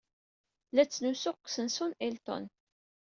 [0.73, 2.45] La ttnusuɣ deg usensu n Hilton.